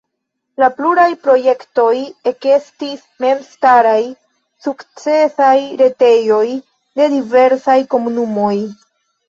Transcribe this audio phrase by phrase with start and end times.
[0.59, 1.91] El pluraj projektoj
[2.31, 4.01] ekestis memstaraj
[4.69, 5.53] sukcesaj
[5.85, 8.53] retejoj de diversaj komunumoj.